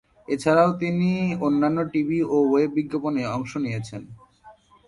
[0.27, 1.09] এছাড়াও তিনি
[1.47, 4.01] অন্যান্য টিভি ও ওয়েব বিজ্ঞাপনে অংশ নিয়েছেন।